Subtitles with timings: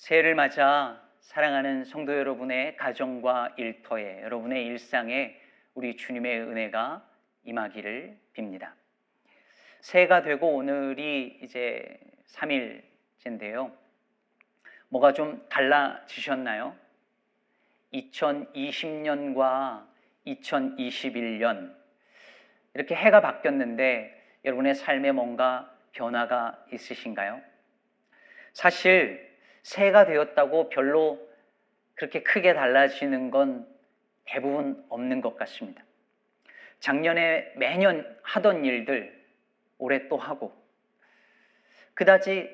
[0.00, 5.38] 새해를 맞아 사랑하는 성도 여러분의 가정과 일터에 여러분의 일상에
[5.74, 7.06] 우리 주님의 은혜가
[7.44, 8.72] 임하기를 빕니다.
[9.80, 13.76] 새해가 되고 오늘이 이제 3일째인데요.
[14.88, 16.74] 뭐가 좀 달라지셨나요?
[17.92, 19.86] 2020년과
[20.26, 21.76] 2021년
[22.72, 27.42] 이렇게 해가 바뀌었는데 여러분의 삶에 뭔가 변화가 있으신가요?
[28.54, 29.29] 사실
[29.62, 31.18] 새해가 되었다고 별로
[31.94, 33.66] 그렇게 크게 달라지는 건
[34.24, 35.84] 대부분 없는 것 같습니다.
[36.78, 39.20] 작년에 매년 하던 일들
[39.78, 40.52] 올해 또 하고
[41.94, 42.48] 그다지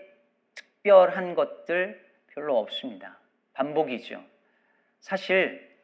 [0.55, 3.19] 특별한 것들 별로 없습니다.
[3.53, 4.23] 반복이죠.
[5.01, 5.77] 사실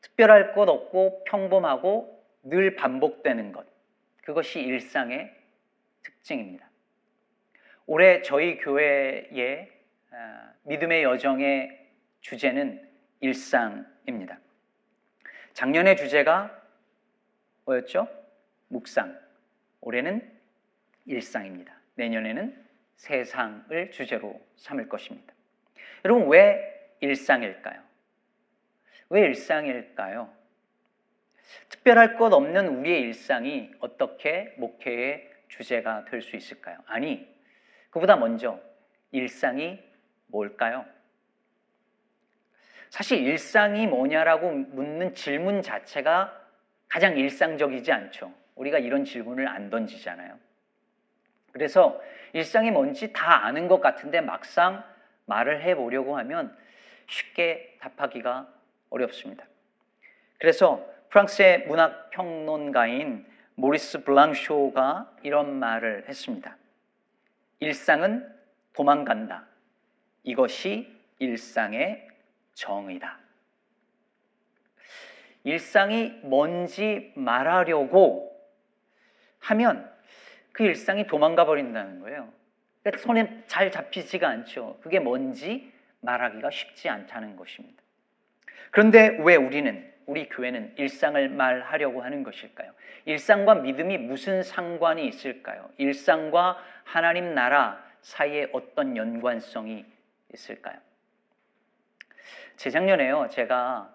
[0.00, 3.66] 특별할 것 없고 평범하고 늘 반복되는 것.
[4.22, 5.32] 그것이 일상의
[6.02, 6.68] 특징입니다.
[7.86, 9.73] 올해 저희 교회의 아,
[10.62, 11.88] 믿음의 여정의
[12.20, 12.88] 주제는
[13.20, 14.38] 일상입니다.
[15.52, 16.62] 작년의 주제가
[17.64, 18.08] 뭐였죠?
[18.68, 19.18] 묵상.
[19.80, 20.30] 올해는
[21.06, 21.74] 일상입니다.
[21.94, 22.64] 내년에는
[22.96, 25.32] 세상을 주제로 삼을 것입니다.
[26.04, 27.82] 여러분, 왜 일상일까요?
[29.10, 30.32] 왜 일상일까요?
[31.68, 36.78] 특별할 것 없는 우리의 일상이 어떻게 목회의 주제가 될 수 있을까요?
[36.86, 37.28] 아니,
[37.90, 38.60] 그보다 먼저
[39.12, 39.80] 일상이
[40.34, 40.84] 뭘까요?
[42.90, 46.40] 사실 일상이 뭐냐라고 묻는 질문 자체가
[46.88, 48.32] 가장 일상적이지 않죠.
[48.56, 50.38] 우리가 이런 질문을 안 던지잖아요.
[51.52, 52.00] 그래서
[52.32, 54.84] 일상이 뭔지 다 아는 것 같은데 막상
[55.26, 56.56] 말을 해보려고 하면
[57.06, 58.48] 쉽게 답하기가
[58.90, 59.44] 어렵습니다.
[60.38, 63.24] 그래서 프랑스의 문학 평론가인
[63.54, 66.56] 모리스 블랑쇼가 이런 말을 했습니다.
[67.60, 68.28] 일상은
[68.72, 69.46] 도망간다.
[70.24, 72.08] 이것이 일상의
[72.54, 73.18] 정의다.
[75.44, 78.34] 일상이 뭔지 말하려고
[79.40, 79.90] 하면
[80.52, 82.32] 그 일상이 도망가 버린다는 거예요.
[82.82, 84.78] 그러니까 손에 잘 잡히지가 않죠.
[84.82, 87.82] 그게 뭔지 말하기가 쉽지 않다는 것입니다.
[88.70, 92.72] 그런데 왜 우리는 우리 교회는 일상을 말하려고 하는 것일까요?
[93.06, 95.70] 일상과 믿음이 무슨 상관이 있을까요?
[95.78, 99.84] 일상과 하나님 나라 사이에 어떤 연관성이
[100.34, 100.78] 있을까요?
[102.56, 103.94] 재작년에요, 제가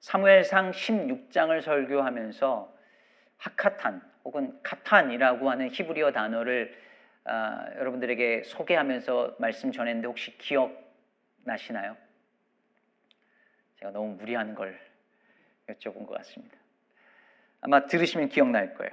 [0.00, 2.76] 사무엘상 16장을 설교하면서
[3.38, 6.76] 하카탄 혹은 카탄이라고 하는 히브리어 단어를
[7.24, 11.96] 아, 여러분들에게 소개하면서 말씀 전했는데 혹시 기억나시나요?
[13.76, 14.78] 제가 너무 무리한 걸
[15.68, 16.56] 여쭤본 것 같습니다.
[17.60, 18.92] 아마 들으시면 기억날 거예요.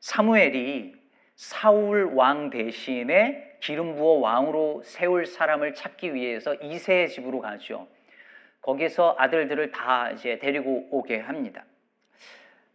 [0.00, 1.03] 사무엘이
[1.34, 7.88] 사울 왕 대신에 기름 부어 왕으로 세울 사람을 찾기 위해서 이세의 집으로 가죠.
[8.60, 11.64] 거기서 아들들을 다 이제 데리고 오게 합니다.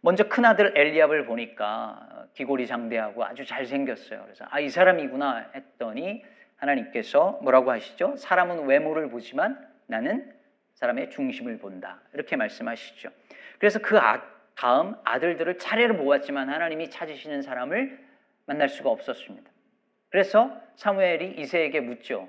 [0.02, 4.22] 먼저 큰 아들 엘리압을 보니까 귀골이 장대하고 아주 잘 생겼어요.
[4.22, 6.24] 그래서 아 이 사람이구나 했더니
[6.56, 8.16] 하나님께서 뭐라고 하시죠?
[8.16, 10.32] 사람은 외모를 보지만 나는
[10.74, 12.00] 사람의 중심을 본다.
[12.14, 13.10] 이렇게 말씀하시죠.
[13.58, 14.22] 그래서 그 아,
[14.54, 18.09] 다음 아들들을 차례로 모았지만 하나님이 찾으시는 사람을
[18.50, 19.48] 만날 수가 없었습니다.
[20.08, 22.28] 그래서 사무엘이 이세에게 묻죠.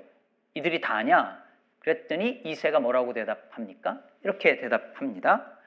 [0.54, 1.42] 이들이 다냐?
[1.80, 4.00] 그랬더니 이세가 뭐라고 대답합니까?
[4.22, 5.58] 이렇게 대답합니다.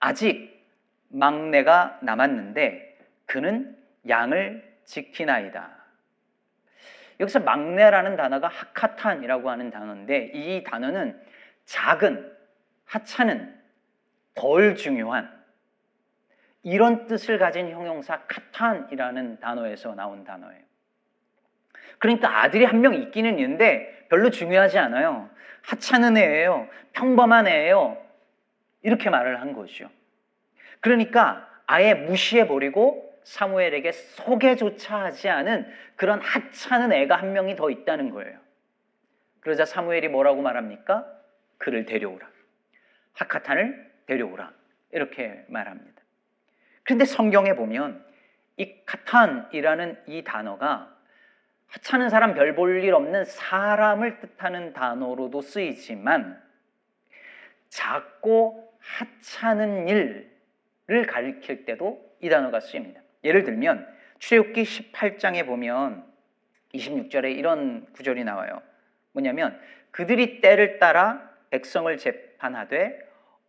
[0.00, 0.62] 아직
[1.08, 5.70] 막내가 남았는데 그는 양을 지키나이다.
[7.20, 11.18] 여기서 막내라는 단어가 하카탄이라고 하는 단어인데 이 단어는
[11.64, 12.30] 작은,
[12.84, 13.58] 하찮은,
[14.34, 15.43] 덜 중요한
[16.64, 20.62] 이런 뜻을 가진 형용사 카탄이라는 단어에서 나온 단어예요.
[21.98, 25.30] 그러니까 아들이 한 명 있기는 있는데 별로 중요하지 않아요.
[25.62, 26.68] 하찮은 애예요.
[26.92, 27.96] 평범한 애예요.
[28.82, 29.88] 이렇게 말을 한 거죠.
[30.80, 38.38] 그러니까 아예 무시해버리고 사무엘에게 소개조차 하지 않은 그런 하찮은 애가 한 명이 더 있다는 거예요.
[39.40, 41.06] 그러자 사무엘이 뭐라고 말합니까?
[41.58, 42.26] 그를 데려오라.
[43.14, 44.52] 하카탄을 데려오라.
[44.92, 45.93] 이렇게 말합니다.
[46.84, 48.04] 그런데 성경에 보면
[48.56, 50.94] 이 카탄이라는 이 단어가
[51.68, 56.40] 하찮은 사람 별 볼 일 없는 사람을 뜻하는 단어로도 쓰이지만
[57.68, 63.00] 작고 하찮은 일을 가리킬 때도 이 단어가 쓰입니다.
[63.24, 63.88] 예를 들면
[64.18, 66.04] 출애굽기 18장에 보면
[66.74, 68.62] 26절에 이런 구절이 나와요.
[69.12, 69.58] 뭐냐면
[69.90, 72.98] 그들이 때를 따라 백성을 재판하되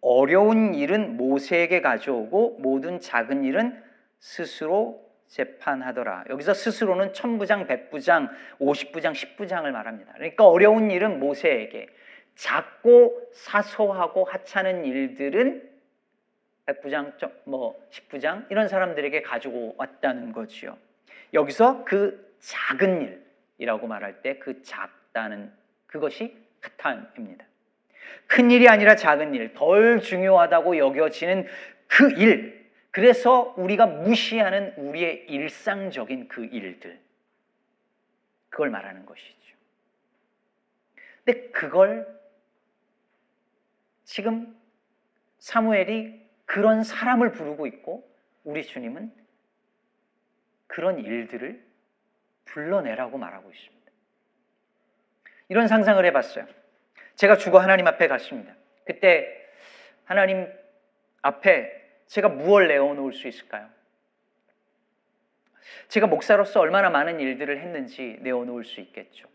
[0.07, 3.81] 어려운 일은 모세에게 가져오고 모든 작은 일은
[4.19, 6.25] 스스로 재판하더라.
[6.29, 8.29] 여기서 스스로는 천부장, 백부장,
[8.59, 10.13] 오십부장, 십부장을 말합니다.
[10.13, 11.87] 그러니까 어려운 일은 모세에게,
[12.35, 15.71] 작고 사소하고 하찮은 일들은
[16.67, 17.13] 백부장,
[17.45, 20.77] 뭐 십부장 이런 사람들에게 가지고 왔다는 거지요.
[21.33, 23.23] 여기서 그 작은
[23.57, 25.51] 일이라고 말할 때 그 작다는
[25.87, 27.45] 그것이 카탄입니다.
[28.27, 31.47] 큰 일이 아니라 작은 일, 덜 중요하다고 여겨지는
[31.87, 36.99] 그 일, 그래서 우리가 무시하는 우리의 일상적인 그 일들,
[38.49, 39.35] 그걸 말하는 것이죠.
[41.23, 42.07] 근데 그걸
[44.05, 44.55] 지금
[45.39, 48.09] 사무엘이 그런 사람을 부르고 있고
[48.43, 49.11] 우리 주님은
[50.67, 51.63] 그런 일들을
[52.45, 53.91] 불러내라고 말하고 있습니다.
[55.49, 56.47] 이런 상상을 해봤어요.
[57.15, 58.53] 제가 죽어 하나님 앞에 갔습니다.
[58.85, 59.45] 그때
[60.05, 60.47] 하나님
[61.21, 61.71] 앞에
[62.07, 63.67] 제가 무엇을 내어놓을 수 있을까요?
[65.87, 69.27] 제가 목사로서 얼마나 많은 일들을 했는지 내어놓을 수 있겠죠.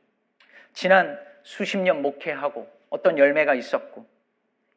[0.73, 4.07] 지난 수십 년 목회하고 어떤 열매가 있었고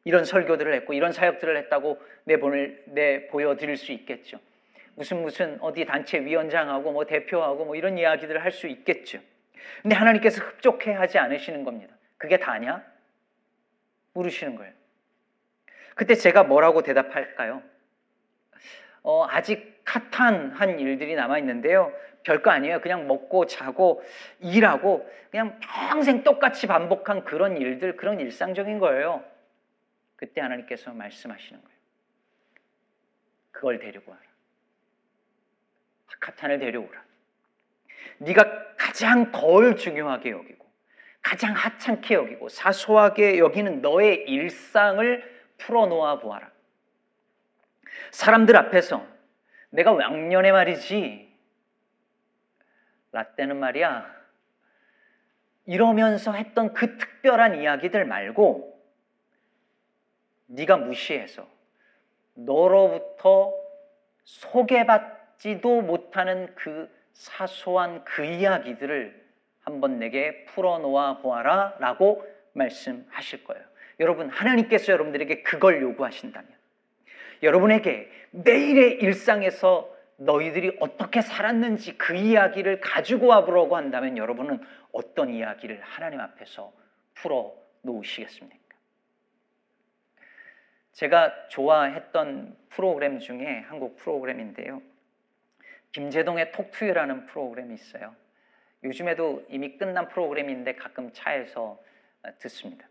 [0.04, 4.38] 이런 설교들을 했고 이런 사역들을 했다고 내보낼 내 보여드릴 수 있겠죠.
[4.96, 9.18] 무슨 무슨 어디 단체 위원장하고 뭐 대표하고 뭐 이런 이야기들을 할 수 있겠죠.
[9.82, 11.94] 근데 하나님께서 흡족해 하지 않으시는 겁니다.
[12.18, 12.84] 그게 다냐?
[14.14, 14.72] 물으시는 거예요.
[15.94, 17.62] 그때 제가 뭐라고 대답할까요?
[19.02, 21.92] 어, 아직 카탄한 일들이 남아 있는데요.
[22.22, 22.80] 별거 아니에요.
[22.80, 24.02] 그냥 먹고 자고
[24.40, 29.22] 일하고 그냥 평생 똑같이 반복한 그런 일들, 그런 일상적인 거예요.
[30.16, 31.78] 그때 하나님께서 말씀하시는 거예요.
[33.52, 34.22] 그걸 데리고 와라.
[36.24, 37.04] 카탄을 데려오라.
[38.18, 40.63] 네가 가장 덜 중요하게 여기고
[41.24, 46.52] 가장 하찮게 여기고 사소하게 여기는 너의 일상을 풀어놓아 보아라.
[48.10, 49.04] 사람들 앞에서
[49.70, 51.34] 내가 왕년에 말이지
[53.10, 54.14] 라떼는 말이야
[55.64, 58.78] 이러면서 했던 그 특별한 이야기들 말고
[60.48, 61.48] 네가 무시해서
[62.34, 63.54] 너로부터
[64.24, 69.23] 소개받지도 못하는 그 사소한 그 이야기들을
[69.64, 73.64] 한번 내게 풀어놓아 보아라 라고 말씀하실 거예요.
[74.00, 76.48] 여러분, 하나님께서 여러분들에게 그걸 요구하신다면
[77.42, 84.60] 여러분에게 매일의 일상에서 너희들이 어떻게 살았는지 그 이야기를 가지고 와보라고 한다면 여러분은
[84.92, 86.72] 어떤 이야기를 하나님 앞에서
[87.14, 88.58] 풀어 놓으시겠습니까?
[90.92, 94.80] 제가 좋아했던 프로그램 중에 한국 프로그램인데요.
[95.92, 98.14] 김재동의 톡투유라는 프로그램이 있어요.
[98.84, 101.82] 요즘에도 이미 끝난 프로그램인데 가끔 차에서
[102.38, 102.86] 듣습니다.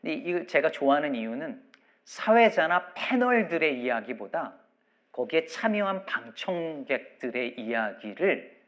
[0.00, 1.62] 근데 이 제가 좋아하는 이유는
[2.04, 4.54] 사회자나 패널들의 이야기보다
[5.12, 8.58] 거기에 참여한 방청객들의 이야기를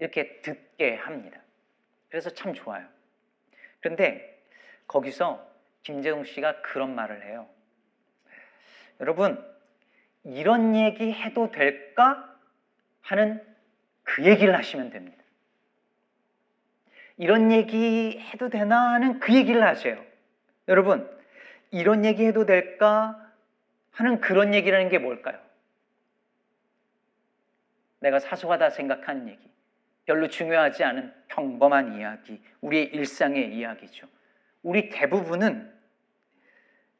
[0.00, 1.40] 이렇게 듣게 합니다.
[2.08, 2.86] 그래서 참 좋아요.
[3.80, 4.42] 그런데
[4.86, 5.48] 거기서
[5.82, 7.48] 김재웅 씨가 그런 말을 해요.
[8.98, 9.42] 여러분,
[10.24, 12.26] 이런 얘기 해도 될까?
[13.00, 13.42] 하는
[14.02, 15.19] 그 얘기를 하시면 됩니다.
[17.20, 20.02] 이런 얘기 해도 되나 하는 그 얘기를 하세요.
[20.68, 21.06] 여러분,
[21.70, 23.14] 이런 얘기 해도 될까?
[23.90, 25.38] 하는 그런 얘기라는 게 뭘까요?
[27.98, 29.50] 내가 사소하다 생각하는 얘기.
[30.06, 32.40] 별로 중요하지 않은 평범한 이야기.
[32.62, 34.06] 우리의 일상의 이야기죠.
[34.62, 35.70] 우리 대부분은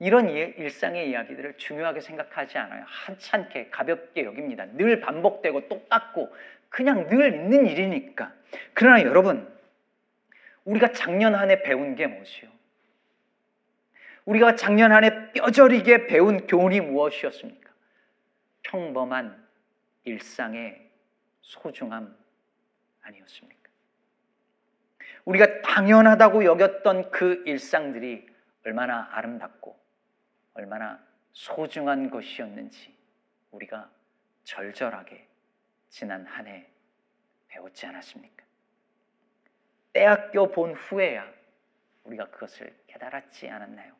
[0.01, 2.85] 이런 일상의 이야기들을 중요하게 생각하지 않아요.
[2.87, 4.67] 한찮게 가볍게 여깁니다.
[4.75, 6.31] 늘 반복되고 똑같고
[6.69, 8.35] 그냥 늘 있는 일이니까.
[8.75, 9.60] 그러나 여러분,
[10.71, 12.49] 우리가 작년 한 해 배운 게 무엇이요?
[14.25, 17.71] 우리가 작년 한 해 뼈저리게 배운 교훈이 무엇이었습니까?
[18.63, 19.49] 평범한
[20.05, 20.89] 일상의
[21.41, 22.17] 소중함
[23.03, 23.71] 아니었습니까?
[25.25, 28.29] 우리가 당연하다고 여겼던 그 일상들이
[28.65, 29.77] 얼마나 아름답고
[30.55, 32.95] 얼마나 소중한 것이었는지
[33.51, 33.91] 우리가
[34.45, 35.27] 절절하게
[35.89, 36.67] 지난 한 해
[37.49, 38.45] 배웠지 않았습니까?
[39.93, 41.27] 대학교 본 후에야
[42.05, 43.93] 우리가 그것을 깨달았지 않았나요?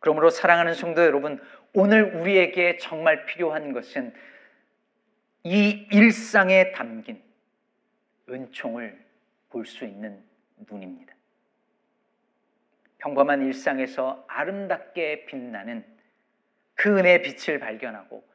[0.00, 1.42] 그러므로 사랑하는 성도 여러분,
[1.74, 4.14] 오늘 우리에게 정말 필요한 것은
[5.44, 7.22] 이 일상에 담긴
[8.28, 9.06] 은총을
[9.50, 10.22] 볼 수 있는
[10.70, 11.14] 눈입니다.
[12.98, 15.84] 평범한 일상에서 아름답게 빛나는
[16.74, 18.26] 그 은혜의 빛을 발견하고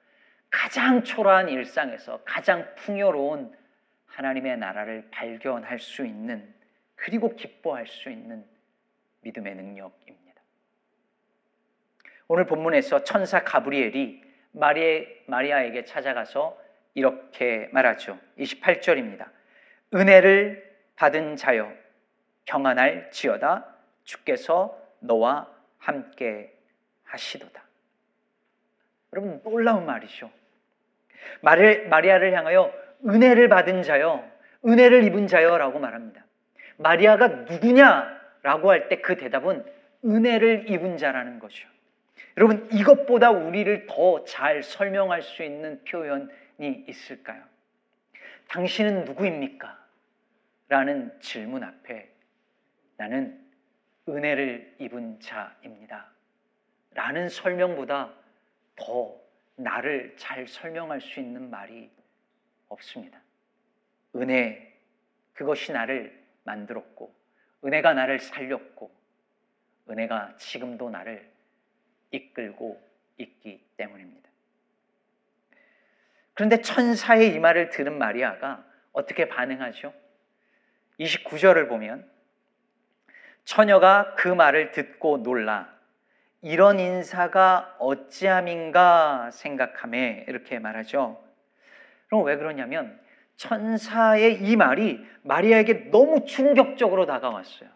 [0.49, 3.55] 가장 초라한 일상에서 가장 풍요로운
[4.13, 6.53] 하나님의 나라를 발견할 수 있는
[6.95, 8.45] 그리고 기뻐할 수 있는
[9.21, 10.41] 믿음의 능력입니다.
[12.27, 16.57] 오늘 본문에서 천사 가브리엘이 마리아 에게 찾아가서
[16.93, 18.19] 이렇게 말하죠.
[18.37, 19.29] 28절입니다.
[19.95, 21.73] 은혜를 받은 자여
[22.45, 23.65] 평안할 지어다
[24.03, 26.55] 주께서 너와 함께
[27.03, 27.63] 하시도다.
[29.11, 30.31] 여러분 놀라운 말이죠.
[31.41, 34.23] 마리, 마리아를 향하여 은혜를 받은 자여,
[34.65, 36.25] 은혜를 입은 자여라고 말합니다.
[36.77, 39.63] 마리아가 누구냐라고 할 때 그 대답은
[40.05, 41.67] 은혜를 입은 자라는 거죠.
[42.37, 47.43] 여러분 이것보다 우리를 더 잘 설명할 수 있는 표현이 있을까요?
[48.49, 49.77] 당신은 누구입니까?
[50.67, 52.09] 라는 질문 앞에
[52.97, 53.39] 나는
[54.09, 56.07] 은혜를 입은 자입니다.
[56.93, 58.11] 라는 설명보다
[58.75, 59.15] 더
[59.55, 61.89] 나를 잘 설명할 수 있는 말이
[62.73, 63.19] 없습니다.
[64.15, 64.77] 은혜,
[65.33, 67.13] 그것이 나를 만들었고,
[67.65, 68.91] 은혜가 나를 살렸고,
[69.89, 71.29] 은혜가 지금도 나를
[72.11, 72.81] 이끌고
[73.17, 74.29] 있기 때문입니다.
[76.33, 79.93] 그런데 천사의 이 말을 들은 마리아가 어떻게 반응하죠?
[80.99, 82.09] 29절을 보면
[83.45, 85.71] 처녀가 그 말을 듣고 놀라
[86.41, 91.22] 이런 인사가 어찌함인가 생각함에 이렇게 말하죠.
[92.13, 92.99] 그럼 왜 그러냐면
[93.37, 97.67] 천사의 이 말이 마리아에게 너무 충격적으로 다가왔어요.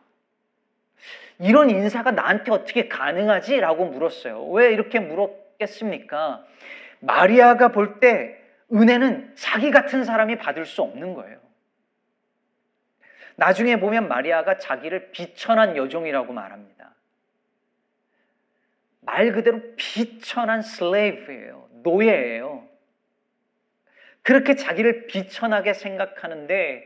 [1.40, 3.60] 이런 인사가 나한테 어떻게 가능하지?
[3.60, 4.48] 라고 물었어요.
[4.50, 6.46] 왜 이렇게 물었겠습니까?
[7.00, 8.40] 마리아가 볼 때
[8.72, 11.40] 은혜는 자기 같은 사람이 받을 수 없는 거예요.
[13.38, 16.94] 나중에 보면 마리아가 자기를 비천한 여종이라고 말합니다.
[19.02, 21.70] 말 그대로 비천한 슬레이브예요.
[21.82, 22.67] 노예예요.
[24.28, 26.86] 그렇게 자기를 비천하게 생각하는데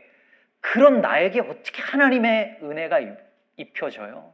[0.60, 3.00] 그런 나에게 어떻게 하나님의 은혜가
[3.56, 4.32] 입혀져요?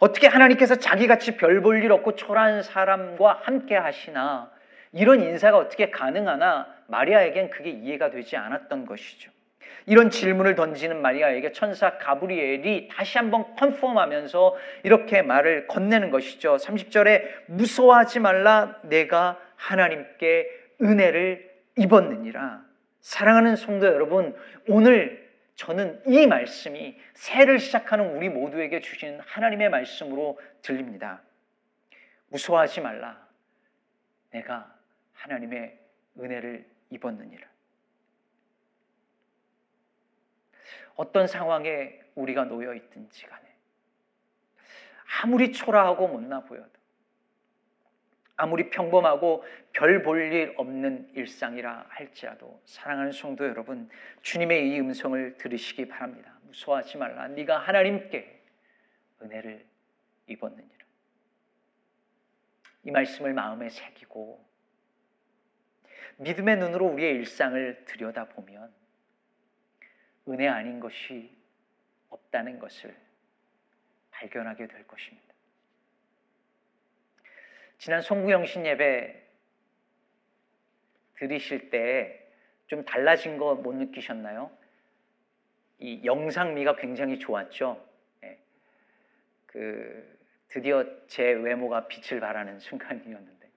[0.00, 4.50] 어떻게 하나님께서 자기같이 별 볼 일 없고 초라한 사람과 함께 하시나
[4.90, 9.30] 이런 인사가 어떻게 가능하나 마리아에겐 그게 이해가 되지 않았던 것이죠.
[9.86, 16.56] 이런 질문을 던지는 마리아에게 천사 가브리엘이 다시 한번 컨펌하면서 이렇게 말을 건네는 것이죠.
[16.56, 20.50] 30절에 무서워하지 말라 내가 하나님께
[20.82, 22.64] 은혜를 입었느니라.
[23.00, 24.36] 사랑하는 성도 여러분,
[24.68, 31.22] 오늘 저는 이 말씀이 새를 시작하는 우리 모두에게 주신 하나님의 말씀으로 들립니다.
[32.28, 33.26] 무서워하지 말라.
[34.30, 34.74] 내가
[35.14, 35.78] 하나님의
[36.18, 37.46] 은혜를 입었느니라.
[40.96, 43.44] 어떤 상황에 우리가 놓여 있든지 간에
[45.22, 46.75] 아무리 초라하고 못나 보여도
[48.36, 53.88] 아무리 평범하고 별 볼 일 없는 일상이라 할지라도 사랑하는 성도 여러분
[54.22, 56.38] 주님의 이 음성을 들으시기 바랍니다.
[56.42, 57.28] 무서워하지 말라.
[57.28, 58.42] 네가 하나님께
[59.22, 59.64] 은혜를
[60.26, 60.86] 입었느니라.
[62.84, 64.44] 이 말씀을 마음에 새기고
[66.18, 68.72] 믿음의 눈으로 우리의 일상을 들여다보면
[70.28, 71.36] 은혜 아닌 것이
[72.10, 72.94] 없다는 것을
[74.10, 75.34] 발견하게 될 것입니다.
[77.78, 79.22] 지난 송구영신 예배
[81.18, 82.22] 들으실 때
[82.66, 84.50] 좀 달라진 거 못 느끼셨나요?
[85.78, 87.80] 이 영상미가 굉장히 좋았죠.
[88.22, 88.38] 네.
[89.46, 90.18] 그
[90.48, 93.48] 드디어 제 외모가 빛을 발하는 순간이었는데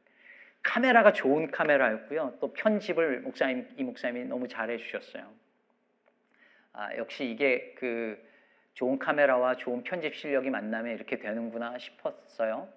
[0.61, 2.37] 카메라가 좋은 카메라였고요.
[2.39, 5.33] 또 편집을 목사님 이 목사님이 너무 잘해 주셨어요.
[6.73, 8.23] 아, 역시 이게 그
[8.75, 12.71] 좋은 카메라와 좋은 편집 실력이 만나면 이렇게 되는구나 싶었어요.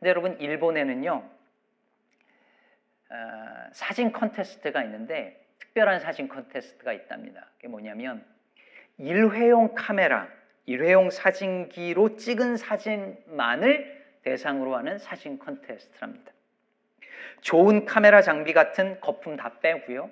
[0.00, 1.12] 근데 여러분 일본에는요
[3.10, 7.46] 어, 사진 컨테스트가 있는데 특별한 사진 컨테스트가 있답니다.
[7.56, 8.24] 그게 뭐냐면
[8.96, 10.28] 일회용 카메라,
[10.66, 16.32] 일회용 사진기로 찍은 사진만을 대상으로 하는 사진 컨테스트랍니다.
[17.42, 20.10] 좋은 카메라 장비 같은 거품 다 빼고요.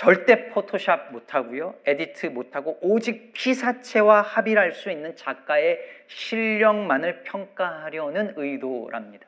[0.00, 1.78] 절대 포토샵 못하고요.
[1.84, 9.26] edit 못하고 오직 피사체와 합의를 할수 있는 작가의 실력만을 평가하려는 의도랍니다.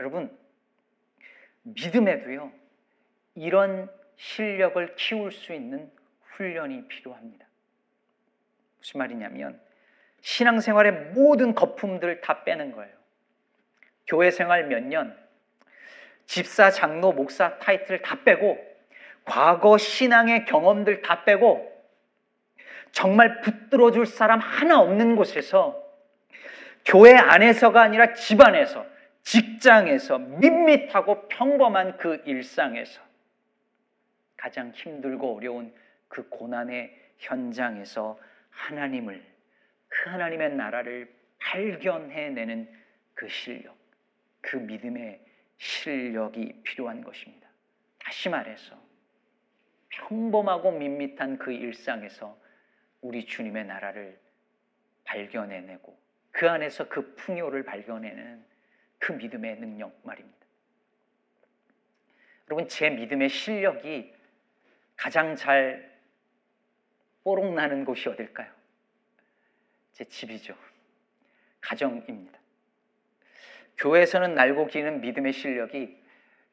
[0.00, 0.36] 여러분,
[1.62, 2.50] 믿음에도요,
[3.36, 5.88] 이런 실력을 키울 수 있는
[6.32, 7.46] 훈련이 필요합니다.
[8.78, 9.60] 무슨 말이냐면,
[10.22, 12.92] 신앙생활의 모든 거품들을 다 빼는 거예요.
[14.08, 15.16] 교회 생활 몇 년,
[16.26, 18.58] 집사, 장로, 목사 타이틀 다 빼고
[19.24, 21.72] 과거 신앙의 경험들 다 빼고
[22.92, 25.82] 정말 붙들어 줄 사람 하나 없는 곳에서
[26.84, 28.86] 교회 안에서가 아니라 집 안에서
[29.22, 33.00] 직장에서 밋밋하고 평범한 그 일상에서
[34.36, 35.74] 가장 힘들고 어려운
[36.08, 38.18] 그 고난의 현장에서
[38.50, 39.22] 하나님을
[39.88, 42.68] 그 하나님의 나라를 발견해내는
[43.14, 43.76] 그 실력,
[44.40, 45.20] 그 믿음의
[45.58, 47.48] 실력이 필요한 것입니다.
[47.98, 48.78] 다시 말해서
[49.88, 52.38] 평범하고 밋밋한 그 일상에서
[53.00, 54.18] 우리 주님의 나라를
[55.04, 55.98] 발견해내고
[56.30, 58.44] 그 안에서 그 풍요를 발견해내는
[58.98, 60.44] 그 믿음의 능력 말입니다.
[62.48, 64.12] 여러분, 제 믿음의 실력이
[64.96, 65.94] 가장 잘
[67.22, 68.50] 뽀록나는 곳이 어딜까요?
[69.92, 70.56] 제 집이죠.
[71.60, 72.38] 가정입니다.
[73.78, 76.02] 교회에서는 날고 기는 믿음의 실력이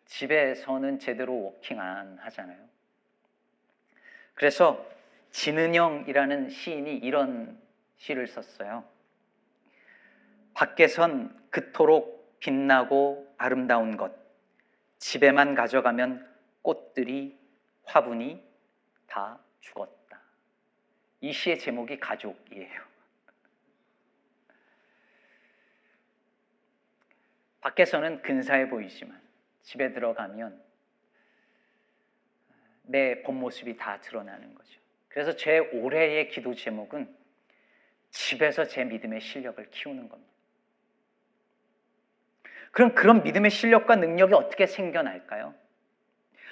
[0.06, 2.58] 집에서는 제대로 워킹 안 하잖아요.
[4.34, 4.86] 그래서
[5.32, 7.60] 진은영이라는 시인이 이런
[7.98, 8.84] 시를 썼어요.
[10.54, 14.12] 밖에선 그토록 빛나고 아름다운 것,
[14.98, 16.28] 집에만 가져가면
[16.62, 17.38] 꽃들이
[17.86, 18.44] 화분이
[19.08, 20.20] 다 죽었다.
[21.22, 22.91] 이 시의 제목이 가족이에요.
[27.62, 29.20] 밖에서는 근사해 보이지만
[29.62, 30.62] 집에 들어가면
[32.84, 34.80] 내 본 모습이 다 드러나는 거죠.
[35.08, 37.16] 그래서 제 올해의 기도 제목은
[38.10, 40.32] 집에서 제 믿음의 실력을 키우는 겁니다.
[42.72, 45.54] 그럼 그런 믿음의 실력과 능력이 어떻게 생겨날까요?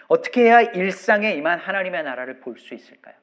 [0.08, 3.16] 어떻게 해야 일상에 임한 하나님의 나라를 볼 수 있을까요?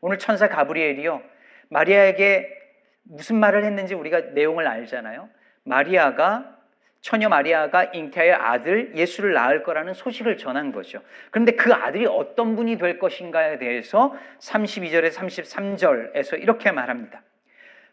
[0.00, 1.22] 오늘 천사 가브리엘이요.
[1.68, 2.62] 마리아에게
[3.04, 5.28] 무슨 말을 했는지 우리가 내용을 알잖아요.
[5.64, 6.54] 마리아가
[7.00, 11.02] 처녀 마리아가 잉태의 아들 예수를 낳을 거라는 소식을 전한 거죠.
[11.30, 17.22] 그런데 그 아들이 어떤 분이 될 것인가에 대해서 32절에 33절에서 이렇게 말합니다.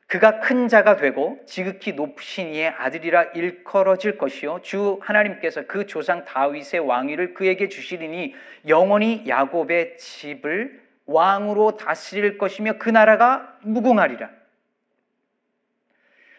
[0.08, 6.82] 그가 큰 자가 되고 지극히 높으신 이의 아들이라 일컬어질 것이요 주 하나님께서 그 조상 다윗의
[6.82, 8.34] 왕위를 그에게 주시리니
[8.68, 14.41] 영원히 야곱의 집을 왕으로 다스릴 것이며 그 나라가 무궁하리라.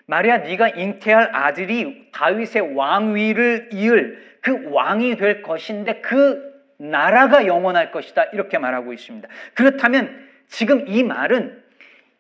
[0.06, 8.24] 마리아 네가 잉태할 아들이 다윗의 왕위를 이을 그 왕이 될 것인데 그 나라가 영원할 것이다
[8.32, 9.28] 이렇게 말하고 있습니다.
[9.54, 11.62] 그렇다면 지금 이 말은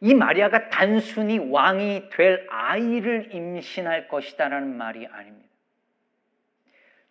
[0.00, 5.48] 이 마리아가 단순히 왕이 될 아이를 임신할 것이다라는 말이 아닙니다.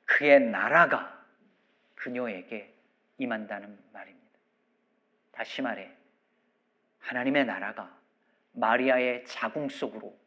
[0.06, 1.22] 그의 나라가
[1.96, 2.74] 그녀에게
[3.18, 4.28] 임한다는 말입니다.
[5.32, 5.90] 다시 말해
[7.00, 7.96] 하나님의 나라가
[8.54, 10.21] 마리아의 자궁 속으로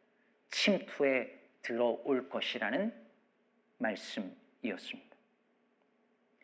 [0.55, 1.29] 침투에
[1.61, 2.93] 들어올 것이라는
[3.77, 5.15] 말씀이었습니다.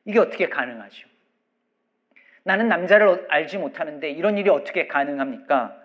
[0.04, 1.08] 이게 어떻게 가능하죠?
[2.43, 5.80] 나는 남자를 알지 못하는데 이런 일이 어떻게 가능합니까?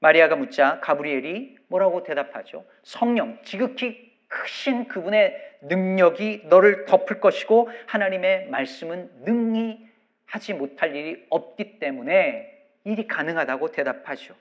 [0.00, 2.66] 마리아가 묻자 가브리엘이 뭐라고 대답하죠?
[2.82, 9.86] 성령, 지극히 크신 그분의 능력이 너를 덮을 것이고 하나님의 말씀은 능히
[10.24, 14.34] 하지 못할 일이 없기 때문에 일이 가능하다고 대답하죠.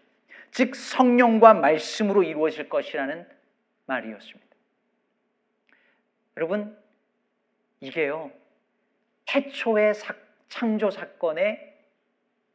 [0.52, 3.28] 즉 성령과 말씀으로 이루어질 것이라는
[3.86, 4.56] 말이었습니다.
[6.38, 6.78] 여러분
[7.80, 8.32] 이게요
[9.26, 9.94] 태초의
[10.50, 11.74] 창조 사건의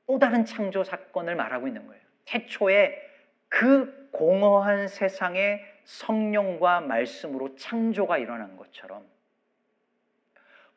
[0.06, 2.02] 또 다른 창조 사건을 말하고 있는 거예요.
[2.24, 3.08] 태초에
[3.48, 9.06] 그 공허한 세상에 성령과 말씀으로 창조가 일어난 것처럼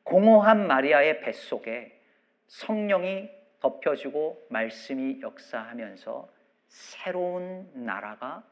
[0.04, 2.00] 공허한 마리아의 뱃속에
[2.48, 6.30] 성령이 덮여지고 말씀이 역사하면서
[6.74, 8.44] 새로운 나라가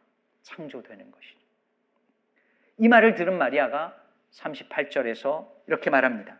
[0.43, 1.39] 창조되는 것이죠.
[2.77, 3.99] 이 말을 들은 마리아가
[4.31, 6.37] 38절에서 이렇게 말합니다.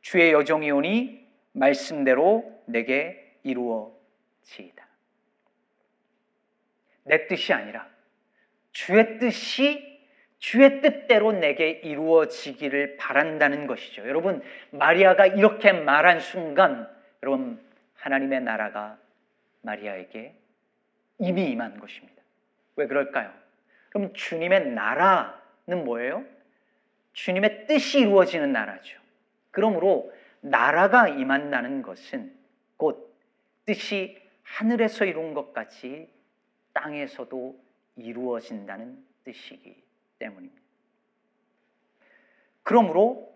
[0.00, 4.84] 주의 여정이 오니 말씀대로 내게 이루어지이다.
[7.04, 7.88] 내 뜻이 아니라
[8.72, 9.96] 주의 뜻이
[10.38, 14.06] 주의 뜻대로 내게 이루어지기를 바란다는 것이죠.
[14.06, 16.88] 여러분, 마리아가 이렇게 말한 순간,
[17.22, 17.64] 여러분,
[17.94, 18.98] 하나님의 나라가
[19.62, 20.34] 마리아에게
[21.18, 22.22] 이미 임한 것입니다.
[22.76, 23.32] 왜 그럴까요?
[23.90, 26.24] 그럼 주님의 나라는 뭐예요?
[27.12, 28.98] 주님의 뜻이 이루어지는 나라죠.
[29.50, 32.36] 그러므로 나라가 임한다는 것은
[32.76, 33.14] 곧
[33.64, 36.08] 뜻이 하늘에서 이룬 것 같이
[36.72, 37.58] 땅에서도
[37.96, 39.82] 이루어진다는 뜻이기
[40.18, 40.62] 때문입니다.
[42.62, 43.34] 그러므로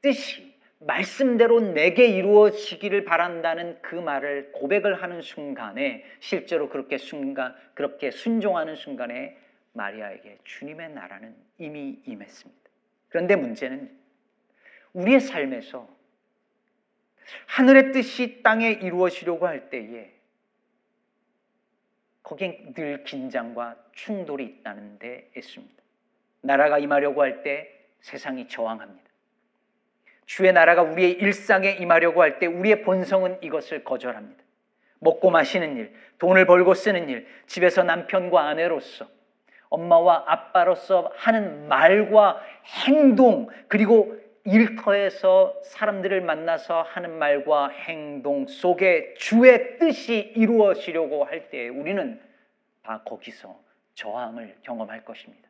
[0.00, 8.76] 뜻이 말씀대로 내게 이루어지기를 바란다는 그 말을 고백을 하는 순간에 실제로 그렇게 순간 그렇게 순종하는
[8.76, 9.38] 순간에
[9.72, 12.70] 마리아에게 주님의 나라는 이미 임했습니다.
[13.08, 13.90] 그런데 문제는
[14.92, 15.88] 우리의 삶에서
[17.46, 20.12] 하늘의 뜻이 땅에 이루어지려고 할 때에
[22.22, 25.82] 거기엔 늘 긴장과 충돌이 있다는 데 있습니다.
[26.42, 29.05] 나라가 임하려고 할 때 세상이 저항합니다.
[30.26, 34.42] 주의 나라가 우리의 일상에 임하려고 할 때 우리의 본성은 이것을 거절합니다.
[34.98, 39.06] 먹고 마시는 일, 돈을 벌고 쓰는 일, 집에서 남편과 아내로서,
[39.68, 42.40] 엄마와 아빠로서 하는 말과
[42.86, 52.20] 행동, 그리고 일터에서 사람들을 만나서 하는 말과 행동 속에 주의 뜻이 이루어지려고 할 때 우리는
[52.82, 53.58] 다 거기서
[53.94, 55.48] 저항을 경험할 것입니다.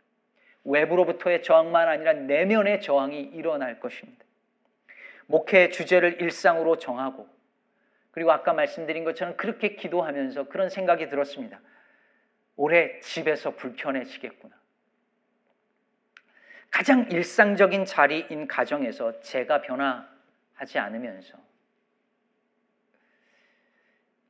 [0.65, 4.26] 외부로부터의 저항만 아니라 내면의 저항이 일어날 것입니다.
[5.27, 7.29] 목회 주제를 일상으로 정하고
[8.11, 11.61] 그리고 아까 말씀드린 것처럼 그렇게 기도하면서 그런 생각이 들었습니다.
[12.57, 14.57] 올해 집에서 불편해지겠구나.
[16.71, 21.39] 가장 일상적인 자리인 가정에서 제가 변화하지 않으면서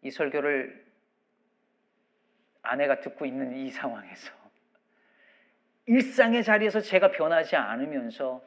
[0.03, 0.85] 이 설교를
[2.63, 4.33] 아내가 듣고 있는 이 상황에서
[5.87, 8.43] 일상의 자리에서 제가 변하지 않으면서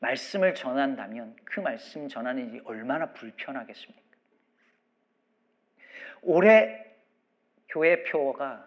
[0.00, 4.02] 말씀을 전한다면 그 말씀 전하는 일이 얼마나 불편하겠습니까?
[6.22, 6.84] 올해
[7.68, 8.64] 교회 표어가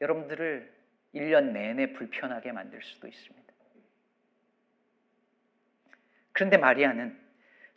[0.00, 0.72] 여러분들을
[1.14, 3.38] 1년 내내 불편하게 만들 수도 있습니다.
[6.32, 7.18] 그런데 마리아는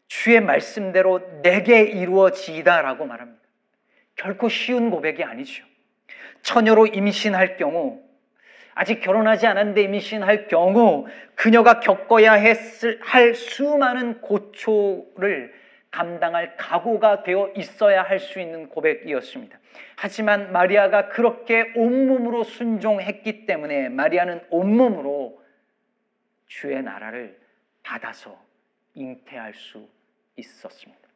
[0.07, 3.41] 주의 말씀대로 내게 이루어지다라고 말합니다.
[4.15, 5.65] 결코 쉬운 고백이 아니죠.
[6.43, 8.03] 처녀로 임신할 경우
[8.73, 15.53] 아직 결혼하지 않았는데 임신할 경우 그녀가 겪어야 했을 할 수많은 고초를
[15.91, 19.59] 감당할 각오가 되어 있어야 할 수 있는 고백이었습니다.
[19.97, 25.41] 하지만 마리아가 그렇게 온몸으로 순종했기 때문에 마리아는 온몸으로
[26.47, 27.39] 주의 나라를
[27.83, 28.41] 받아서
[28.93, 29.87] 잉태할 수
[30.37, 31.07] 있었습니다.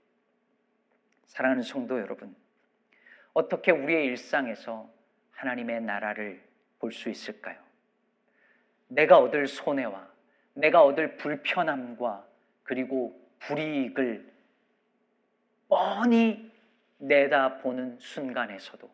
[1.27, 2.35] 사랑하는 성도 여러분,
[3.33, 4.89] 어떻게 우리의 일상에서
[5.31, 6.41] 하나님의 나라를
[6.85, 7.57] 볼 수 있을까요?
[8.87, 10.07] 내가 얻을 손해와
[10.53, 12.27] 내가 얻을 불편함과
[12.63, 14.31] 그리고 불이익을
[15.67, 16.51] 뻔히
[16.99, 18.89] 내다보는 순간에서도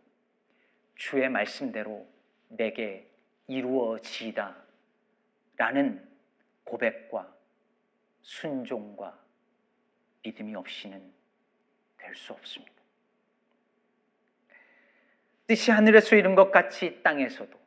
[0.96, 2.08] 주의 말씀대로
[2.48, 3.10] 내게
[3.48, 4.56] 이루어지다
[5.58, 6.08] 라는
[6.64, 7.32] 고백과
[8.22, 9.20] 순종과
[10.24, 11.14] 믿음이 없이는
[11.98, 12.74] 될 수 없습니다.
[15.48, 17.61] 뜻이 하늘에서 이룬 것 같이 땅에서도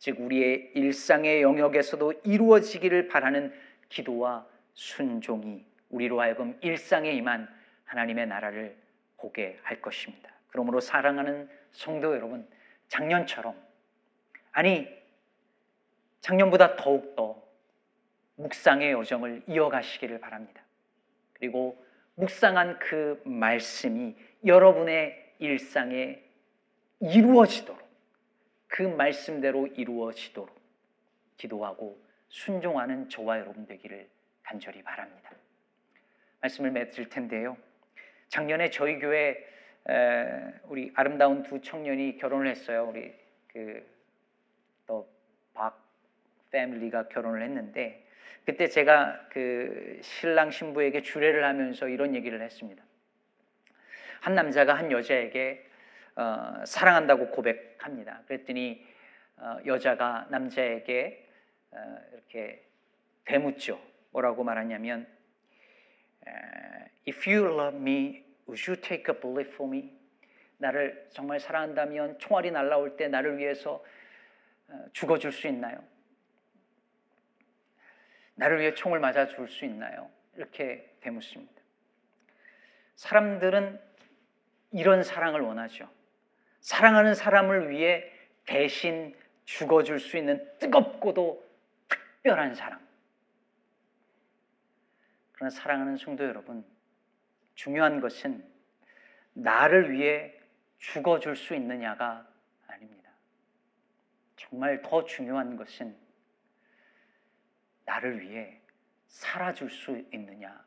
[0.00, 3.52] 즉 우리의 일상의 영역에서도 이루어지기를 바라는
[3.90, 7.46] 기도와 순종이 우리로 하여금 일상에 임한
[7.84, 8.76] 하나님의 나라를
[9.18, 10.30] 보게 할 것입니다.
[10.48, 12.48] 그러므로 사랑하는 성도 여러분,
[12.88, 13.54] 작년처럼
[14.52, 14.88] 아니
[16.22, 17.42] 작년보다 더욱 더
[18.36, 20.62] 묵상의 여정을 이어가시기를 바랍니다.
[21.34, 21.84] 그리고
[22.14, 26.22] 묵상한 그 말씀이 여러분의 일상에
[27.00, 27.89] 이루어지도록
[28.70, 30.58] 그 말씀대로 이루어지도록
[31.36, 34.08] 기도하고 순종하는 저와 여러분 되기를
[34.44, 35.30] 간절히 바랍니다.
[36.40, 37.56] 말씀을 맺을 텐데요.
[38.28, 39.44] 작년에 저희 교회
[40.64, 42.88] 우리 아름다운 두 청년이 결혼을 했어요.
[42.88, 43.12] 우리
[44.86, 45.84] 그또박
[46.50, 48.06] 패밀리가 결혼을 했는데
[48.44, 52.82] 그때 제가 그 신랑 신부에게 주례를 하면서 이런 얘기를 했습니다.
[54.20, 55.69] 한 남자가 한 여자에게
[56.16, 58.22] 어, 사랑한다고 고백합니다.
[58.26, 58.84] 그랬더니
[59.36, 61.28] 어, 여자가 남자에게
[61.70, 62.66] 어, 이렇게
[63.24, 63.80] 되묻죠.
[64.10, 65.06] 뭐라고 말하냐면
[67.08, 69.98] If you love me, would you take a bullet for me?
[70.58, 73.82] 나를 정말 사랑한다면 총알이 날라올 때 나를 위해서
[74.68, 75.82] 어, 죽어줄 수 있나요?
[78.34, 80.10] 나를 위해 총을 맞아 줄 수 있나요?
[80.36, 81.60] 이렇게 되묻습니다.
[82.96, 83.80] 사람들은
[84.72, 85.88] 이런 사랑을 원하죠.
[86.60, 88.10] 사랑하는 사람을 위해
[88.44, 91.44] 대신 죽어줄 수 있는 뜨겁고도
[91.88, 92.80] 특별한 사랑.
[95.32, 96.64] 그러나 사랑하는 성도 여러분,
[97.54, 98.46] 중요한 것은
[99.32, 100.34] 나를 위해
[100.78, 102.26] 죽어줄 수 있느냐가
[102.66, 103.10] 아닙니다.
[104.36, 105.96] 정말 더 중요한 것은
[107.84, 108.60] 나를 위해
[109.08, 110.60] 살아줄 수 있느냐입니다.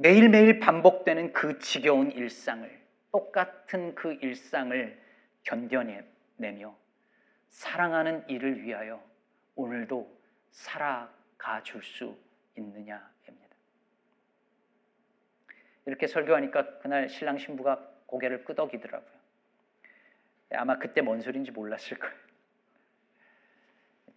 [0.00, 2.80] 매일매일 반복되는 그 지겨운 일상을,
[3.10, 4.96] 똑같은 그 일상을
[5.42, 6.76] 견뎌내며
[7.48, 9.02] 사랑하는 이를 위하여
[9.56, 10.08] 오늘도
[10.50, 12.16] 살아가 줄 수
[12.56, 13.56] 있느냐입니다.
[15.86, 19.18] 이렇게 설교하니까 그날 신랑 신부가 고개를 끄덕이더라고요.
[20.52, 22.14] 아마 그때 뭔 소리인지 몰랐을 거예요.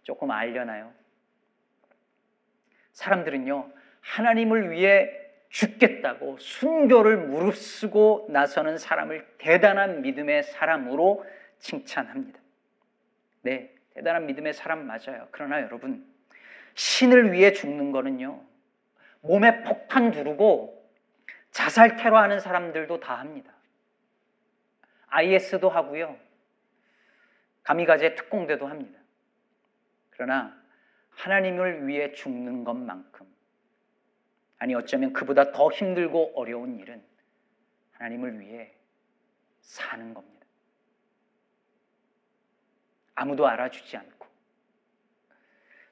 [0.04, 0.94] 조금 알려나요?
[2.92, 5.21] 사람들은요, 하나님을 위해
[5.52, 11.26] 죽겠다고 순교를 무릅쓰고 나서는 사람을 대단한 믿음의 사람으로
[11.58, 12.40] 칭찬합니다.
[13.42, 15.28] 네, 대단한 믿음의 사람 맞아요.
[15.30, 16.06] 그러나 여러분,
[16.74, 18.42] 신을 위해 죽는 거는요,
[19.20, 20.90] 몸에 폭탄 두르고
[21.50, 23.52] 자살 테러하는 사람들도 다 합니다.
[25.08, 26.16] IS도 하고요.
[27.64, 28.98] 가미가제 특공대도 합니다.
[30.10, 30.58] 그러나
[31.10, 33.31] 하나님을 위해 죽는 것만큼
[34.62, 37.02] 아니 어쩌면 그보다 더 힘들고 어려운 일은
[37.94, 38.72] 하나님을 위해
[39.60, 40.46] 사는 겁니다.
[43.16, 44.28] 아무도 알아주지 않고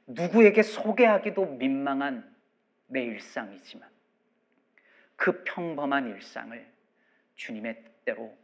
[0.06, 2.32] 누구에게 소개하기도 민망한
[2.86, 3.90] 내 일상이지만
[5.16, 6.72] 그 평범한 일상을
[7.34, 8.38] 주님의 뜻대로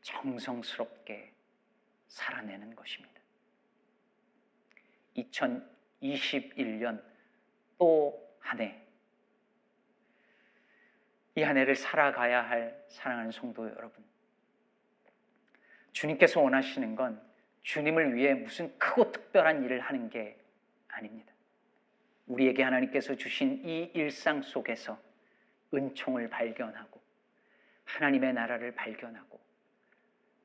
[0.00, 1.32] 정성스럽게
[2.08, 3.20] 살아내는 것입니다.
[5.16, 7.00] 2021년
[7.78, 8.87] 또 한 해.
[11.38, 14.04] 이 한 해를 살아가야 할 사랑하는 성도 여러분.
[15.92, 17.22] 주님께서 원하시는 건
[17.62, 20.36] 주님을 위해 무슨 크고 특별한 일을 하는 게
[20.88, 21.32] 아닙니다.
[22.26, 25.00] 우리에게 하나님께서 주신 이 일상 속에서
[25.72, 27.00] 은총을 발견하고
[27.84, 29.40] 하나님의 나라를 발견하고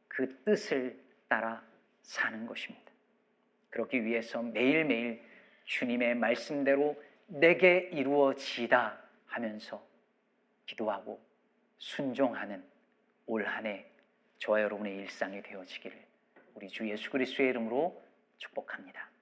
[0.08, 1.64] 그 뜻을 따라
[2.04, 2.92] 사는 것입니다.
[3.72, 5.24] 그러기 위해서 매일매일
[5.66, 9.93] 주님의 말씀대로 내게 이루어지다 하면서
[10.66, 11.22] 기도하고
[11.78, 12.64] 순종하는
[13.26, 13.86] 올 한해
[14.40, 16.06] 저와 여러분의 일상이 되어지기를
[16.56, 18.02] 우리 주 예수 그리스도의 이름으로
[18.38, 19.13] 축복합니다.